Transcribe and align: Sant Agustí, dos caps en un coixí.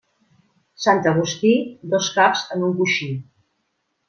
Sant 0.85 1.03
Agustí, 1.11 1.51
dos 1.93 2.09
caps 2.17 2.43
en 2.57 2.67
un 2.71 2.75
coixí. 2.81 3.11